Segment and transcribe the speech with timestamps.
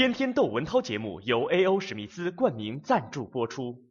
[0.00, 1.78] 天天窦文涛节目由 A.O.
[1.78, 3.84] 史密斯冠名赞助播出。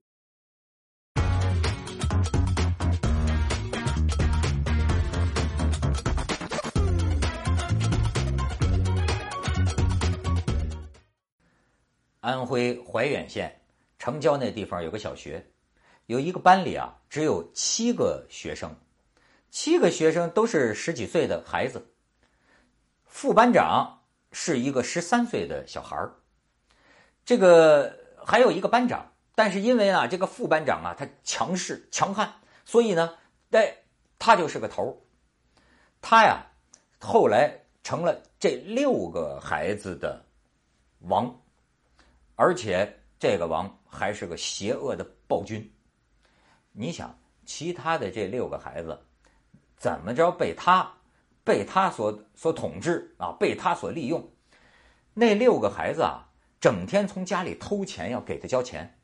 [12.21, 13.61] 安徽怀远县
[13.99, 15.45] 城郊那地方有个小学，
[16.07, 18.75] 有一个班里啊，只有七个学生，
[19.51, 21.93] 七个学生都是十几岁的孩子。
[23.05, 23.98] 副班长
[24.31, 26.13] 是一个十三岁的小孩儿，
[27.25, 32.33] 这个还有一个班长，但是因为啊，这个副班长啊，他强势强悍，
[32.65, 33.17] 所以呢，
[33.51, 33.75] 哎，
[34.17, 35.01] 他就是个头。
[36.01, 36.45] 他呀，
[36.99, 37.53] 后来
[37.83, 40.23] 成了这六个孩子的
[40.99, 41.35] 王。
[42.35, 45.69] 而且这个王还是个邪恶的暴君。
[46.71, 47.13] 你想，
[47.45, 48.97] 其他的这六个孩子
[49.75, 50.89] 怎么着被他
[51.43, 53.31] 被他所所统治啊？
[53.39, 54.29] 被他所利用？
[55.13, 56.29] 那六个孩子啊，
[56.59, 58.97] 整天从家里偷钱，要给他交钱。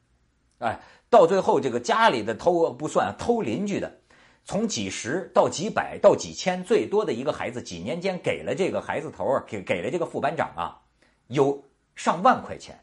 [0.59, 3.99] 哎，到最后这个家里的偷不算，偷邻居的，
[4.45, 10.81] 从几十到几百到几千，最多的一个孩子几年间给了这个孩子头啊，给给了这个副班长啊，
[11.27, 11.63] 有
[11.95, 12.79] 上万块钱。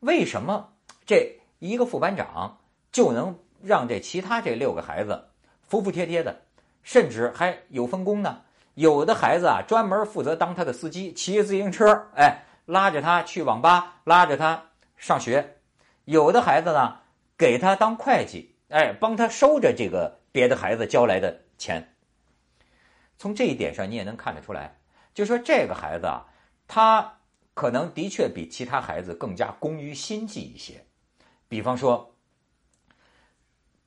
[0.00, 0.72] 为什么
[1.04, 2.60] 这一个副班长
[2.92, 5.28] 就能让这其他这六个孩子
[5.60, 6.40] 服服帖帖的，
[6.82, 8.42] 甚至还有分工呢？
[8.74, 15.42] 有的孩子啊，专门负责当他的司机，骑着自行车，哎，拉着他去网吧，拉着他上学；
[16.04, 17.00] 有的孩子呢，
[17.36, 21.94] 给他当会计，哎，帮他收着这个别的孩子交来的钱。
[23.16, 24.78] 从这一点上，你也能看得出来，
[25.14, 26.26] 就说这个孩子啊，
[26.66, 27.14] 他。
[27.54, 30.86] 可能的确比其他孩子更加工于心计一些，
[31.48, 32.14] 比方说，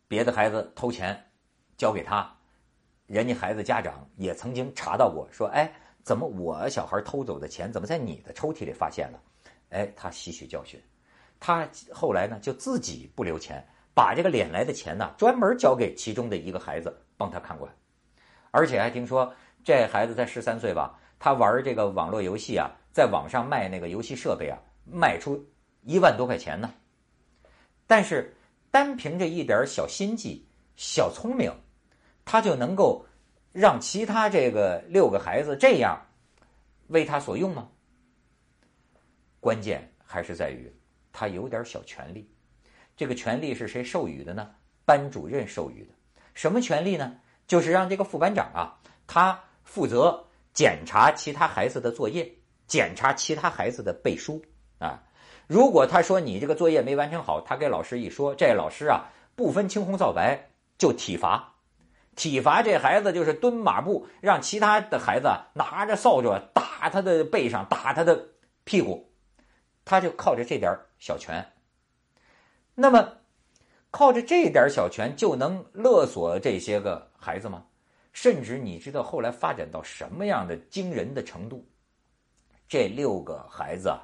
[0.10, 1.32] 别的孩子偷钱
[1.78, 2.36] 交给他，
[3.12, 5.70] 人家孩子家长也曾经查到过，说：“哎，
[6.02, 9.20] 怎么我小孩偷走的钱怎么在你的抽屉里发现了？”
[9.70, 10.82] 哎，他吸取教训，
[11.38, 13.62] 他后来呢就自己不留钱，
[13.94, 17.70] 把这个敛来的钱呢专门交给其中的一个孩子帮他看管，
[18.52, 22.72] 而且还听说这孩子才十三岁吧，他玩这个网络游戏啊。
[22.94, 25.42] 在网上卖那个游戏设备啊，卖出
[25.84, 26.74] 一万多块钱呢。
[27.88, 28.36] 但是
[28.70, 31.50] 单凭着一点小心计、小聪明，
[32.26, 33.06] 他就能够
[33.52, 36.00] 让其他这个六个孩子这样
[36.88, 37.70] 为他所用吗？
[39.40, 40.72] 关键还是在于
[41.12, 42.30] 他有点小权利。
[42.96, 44.52] 这个权利是谁授予的呢？
[44.86, 45.94] 班主任授予的。
[46.34, 47.18] 什么权利呢？
[47.48, 52.32] 就是让这个副班长啊，他负责检查其他孩子的作业。
[52.68, 54.42] 检查其他孩子的背书
[54.80, 55.04] 啊，
[55.46, 61.51] 如果他说你这个作业没完成好，他给老师一说，这老师啊不分青红皂白就体罚，
[62.22, 68.28] 体罚这孩子就是蹲马步，让其他的孩子拿着扫帚打他的背上，打他的
[68.64, 69.12] 屁股，
[69.84, 71.44] 他就靠着这点小权。
[72.76, 73.12] 那么
[73.90, 77.66] 靠着这点小权就能勒索这些个孩子吗？
[78.14, 81.68] 甚至你知道后来发展到什么样的惊人的程度？
[82.70, 84.00] 这六个孩子啊，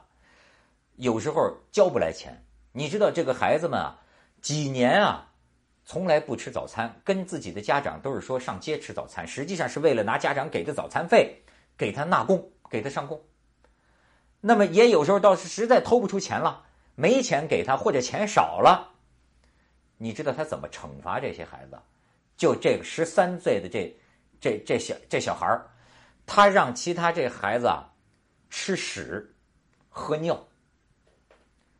[0.95, 2.44] 有时候交不来钱。
[2.72, 4.01] 你知道这个孩子们啊，
[4.41, 5.31] 几年啊，
[5.89, 11.41] 从来不吃早餐，跟自己的家长都是说上街吃早餐，实际上是为了拿家长给的早餐费
[11.77, 13.23] 给他纳贡，给他上供。
[14.41, 16.65] 那么也有时候倒是实在偷不出钱了，
[16.95, 18.95] 没钱给他或者钱少了，
[19.97, 21.79] 你知道他怎么惩罚这些孩子？
[22.35, 23.97] 就这个十三岁的这
[24.41, 25.61] 这这小这小孩，
[26.25, 27.93] 他让其他这孩子啊。
[28.49, 29.35] 吃屎，
[29.89, 30.47] 喝尿，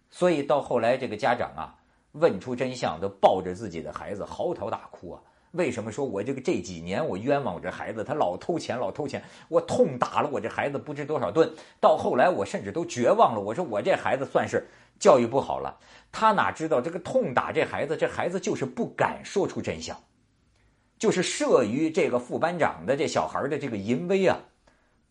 [0.10, 1.80] 所以到后来，这个家长啊，
[2.20, 5.22] 问出真相，都抱着自己的孩子嚎啕大哭啊！
[5.52, 8.04] 为什么说我这个这几年我冤枉我这孩子？
[8.04, 11.52] 他老偷钱，老偷钱，我痛打了我这孩子不知多少顿。
[11.80, 13.42] 到后来，我甚至都绝望了。
[13.42, 14.68] 我说我这孩子算是
[15.00, 15.80] 教育不好了。
[16.12, 19.98] 他哪知道这个痛打这孩子，这孩子就是不敢说出真相，
[21.00, 24.38] 就是慑于这个副班长的这小孩的这个淫威啊，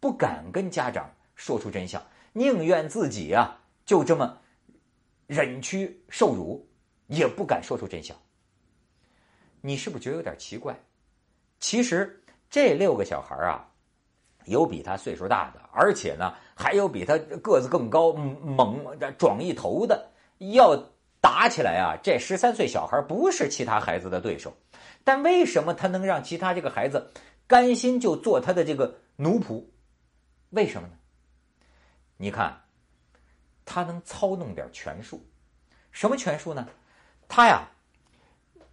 [0.01, 1.11] 不敢跟家长。
[1.35, 2.03] 说出真相，
[2.33, 4.39] 宁愿自己啊就这么
[5.27, 6.67] 忍屈受辱，
[7.07, 8.17] 也不敢说出真相。
[9.61, 10.79] 你是不是觉得有点奇怪？
[11.59, 13.69] 其实这六个小孩啊，
[14.45, 20.11] 有比他岁数大的，而且呢还有比他个子更高、猛、壮一头的。
[20.39, 20.77] 要
[21.21, 24.55] 打起来啊，这十三岁小孩不是其他孩子的对手。
[25.03, 27.11] 但为什么他能让其他这个孩子
[27.47, 29.65] 甘心就做他的这个奴仆？
[30.51, 30.95] 为什么呢？
[32.19, 32.63] 你看，
[33.65, 35.27] 他能操弄点权术，
[35.91, 36.69] 什么权术呢？
[37.29, 37.69] 他呀，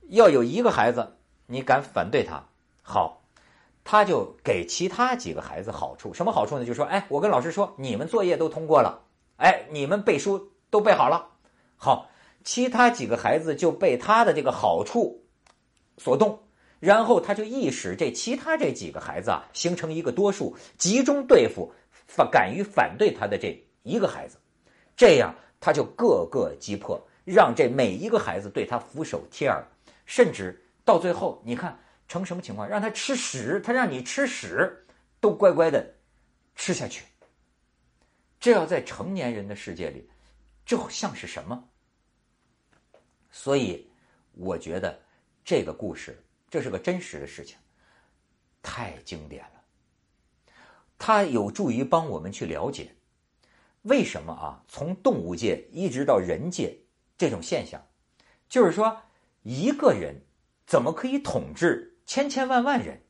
[0.10, 1.16] 要有一个孩子，
[1.48, 2.44] 你敢反对他，
[2.82, 3.22] 好，
[3.84, 6.66] 他就给其他几个孩子好处，什么好处呢？
[6.66, 9.02] 就说，哎，我跟老师说，你们作业都通过了，
[9.38, 11.30] 哎，你们背书都背好了，
[11.76, 12.10] 好，
[12.44, 15.24] 其他几个孩子就被他的这个好处
[15.98, 16.40] 所动，
[16.80, 21.72] 然后他就意使这其他这几个孩子啊，形成一个多数，集中对付
[22.08, 24.38] 反敢于反对他的这一个孩子，
[24.96, 29.64] 这样他就各个击破，让这每一个孩子对他俯首帖耳，
[30.06, 31.80] 甚至到最后，你看。
[32.06, 32.68] 成什么情况？
[32.68, 34.86] 让他吃屎，他让你吃屎，
[35.20, 35.96] 都乖乖的
[36.54, 37.06] 吃下去。
[38.40, 40.08] 这要在成年人的世界里，
[40.64, 41.70] 这像是什么？
[43.32, 43.90] 所以，
[44.34, 45.02] 我觉得
[45.44, 46.22] 这个故事，
[46.52, 47.58] 这是个真实的事情，
[48.62, 50.54] 太经典了。
[51.00, 52.94] 它有助于帮我们去了解，
[53.84, 54.62] 为什么啊？
[54.68, 56.78] 从动物界一直到人界，
[57.18, 57.86] 这种现象，
[58.50, 59.02] 就是说，
[59.44, 60.22] 一个人
[60.66, 61.98] 怎么可以统治？
[62.06, 63.02] 千千万万人，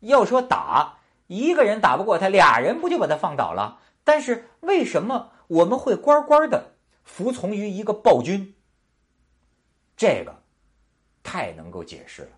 [0.00, 3.80] 要说打一个人打不过他，俩人不就把他放倒了？
[4.04, 8.54] 但是为什么我们会乖乖的服从于一个暴君？
[9.96, 10.42] 这个
[11.22, 12.28] 太能够解释了。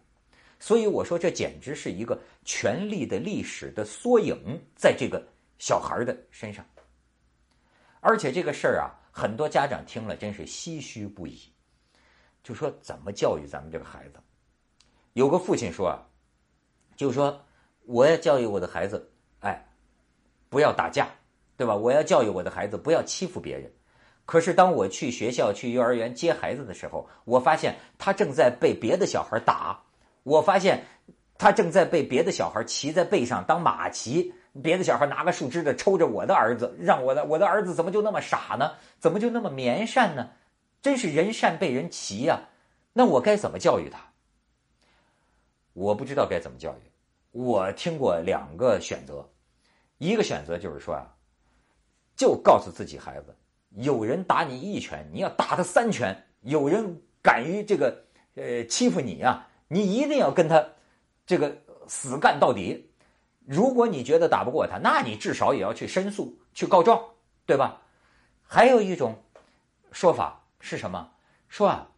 [0.59, 5.23] 所以我说，这简直是一个权力的历史的缩影，在这个
[5.59, 6.65] 小孩的身上。
[8.00, 11.41] 而且这个事儿啊，很多家长听了真是唏嘘不已，
[12.43, 14.19] 就说怎么教育咱们这个孩子？
[15.15, 16.05] 有个父亲说啊，
[16.97, 17.43] 就说
[17.87, 19.11] 我要教育我的孩子，
[19.41, 19.67] 哎，
[20.51, 21.09] 不要打架，
[21.57, 21.75] 对吧？
[21.75, 23.73] 我要教育我的孩子不要欺负别人。
[24.27, 29.83] 可是当我去学校、去幼儿园接孩子的时候，我发现他正在被别的小孩打，
[30.25, 30.85] 我发现
[31.39, 34.31] 他正在被别的小孩骑在背上当马骑，
[34.62, 38.73] 别的小孩拿个树枝子抽着我的儿子，让我的我的儿子怎么就那么傻呢？
[38.99, 40.31] 怎么就那么绵善呢？
[40.81, 42.41] 真是人善被人骑呀！
[42.93, 43.99] 那我该怎么教育他？
[45.73, 46.91] 我不知道该怎么教育，
[47.32, 49.29] 我听过两个选择，
[49.99, 51.14] 一个选择就是说啊，
[52.17, 53.37] 就告诉自己孩子，
[53.70, 58.05] 有人打你一拳，你要打他三拳；有人敢于这个
[58.37, 60.64] 呃欺负你啊，你一定要跟他
[61.26, 61.56] 这个
[61.88, 62.91] 死干到底。
[63.47, 67.03] 如果你觉得打不过他，那你至少也要去申诉、去告状，
[67.47, 67.81] 对吧？
[68.47, 69.17] 还有一种
[69.91, 71.11] 说法是什么？
[71.49, 71.89] 说啊，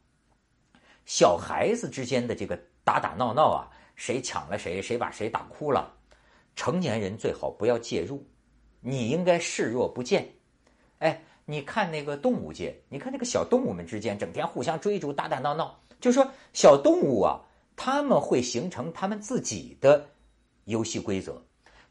[1.05, 2.57] 小孩子之间的这个。
[2.89, 5.93] 打打闹闹啊，谁抢了谁，谁把谁打哭了，
[6.57, 8.27] 成年人最好不要介入，
[8.81, 10.27] 你应该视若不见。
[11.01, 17.39] 哎，你看那个动物界，你看那个小动物们之间整天互相追逐、打打闹闹，就说小动物啊，
[17.77, 20.09] 他们会形成他们自己的
[20.69, 21.43] 游戏规则，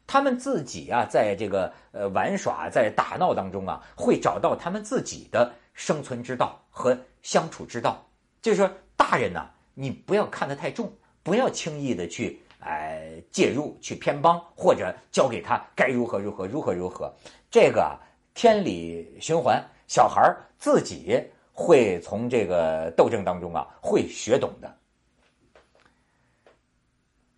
[0.06, 8.04] 他们自己啊，在这个呃玩耍、在打闹当中啊，会找到他们自己的生存之道和相处之道。
[8.42, 9.48] 就是说，大人呢。
[9.80, 10.92] 你不要看得太重，
[11.22, 17.14] 不要轻易的去哎介入、去偏帮，或者教给他该如何如何如何如何。
[17.48, 17.96] 这个
[18.34, 21.22] 天理循环，小孩自己
[21.52, 24.77] 会从这个斗争当中啊会学懂的。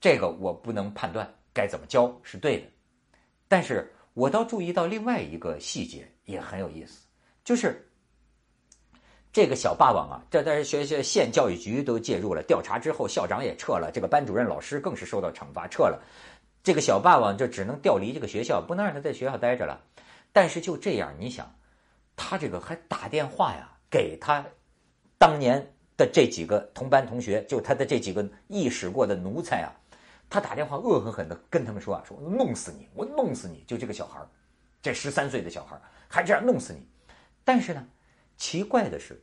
[0.00, 2.66] 这个我不能判断该怎么教是对的，
[3.46, 7.06] 但是我倒注意到另外一个细节也很有意思，
[7.44, 7.86] 就是。
[9.32, 16.02] 这个小霸王啊，这在学校县教育局都介入了调查之后，校长也撤了，这个班主任老师更是受到惩罚撤了。
[16.64, 19.80] 这个小霸王就只能调离这个学校，不能让他在学校待着了。
[20.32, 21.48] 但是就这样，你想，
[22.16, 24.44] 他这个还打电话呀，给他
[25.16, 25.64] 当年
[25.96, 29.70] 的这几个同班同学，就他的这几个意使过的奴才啊，
[30.30, 34.18] 他打电话恶狠狠地跟他们说啊，说弄死你，我弄死你，就这个小孩
[34.80, 36.88] 这十三岁的小孩还这样弄死你。
[37.44, 37.86] 但是呢。
[38.42, 39.22] 奇怪的是，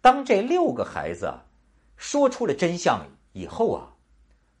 [0.00, 1.42] 当这六个孩子啊
[1.96, 3.96] 说出了真相以后啊，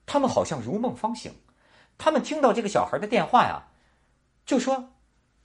[0.04, 1.32] 他们好像如梦方醒。
[1.96, 3.68] 他们听到这个小孩的电话呀，
[4.44, 4.88] 就说：“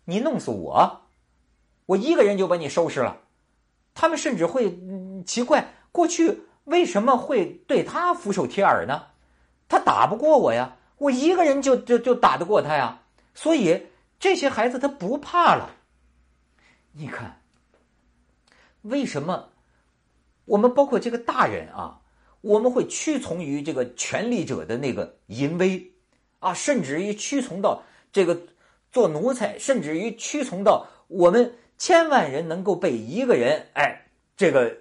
[0.06, 1.02] 你弄死我，
[1.86, 3.22] 我一个人就把你收拾了。”
[3.94, 4.80] 他们甚至会
[5.28, 9.10] 奇怪，过去为什么会对他俯首帖耳呢？
[9.70, 13.04] 他打不过我呀，我一个人就就就打得过他呀。
[13.34, 13.88] 所以
[14.20, 15.70] 这些孩子他不怕了。
[16.92, 17.38] 你看。
[18.82, 19.50] 为什么
[20.46, 22.00] 我们包括这个大人啊，
[22.40, 25.92] 我们会屈从于这个权力者的那个淫威
[26.40, 27.84] 啊，甚至于屈从到
[28.14, 28.40] 这个
[28.90, 34.06] 做奴才，甚至于屈从到我们千万人能够被一个人哎
[34.38, 34.78] 这个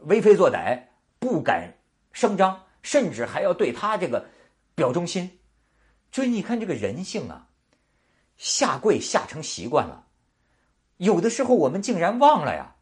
[0.00, 0.86] 为非作歹，
[1.20, 1.74] 不敢
[2.12, 4.26] 声张，甚至还要对他这个
[4.74, 5.40] 表忠心。
[6.10, 7.48] 所以你看这个人性啊，
[8.38, 10.06] 下跪下成习惯了，
[10.96, 12.76] 有的时候我们竟然忘了呀。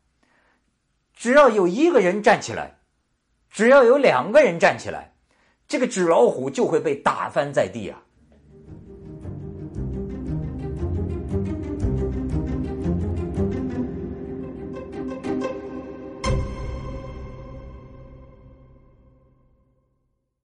[1.12, 2.78] 只要有一个人站起来，
[3.50, 5.16] 只要有两个人站起来，
[5.66, 8.04] 这个纸老虎就会被打翻在地啊！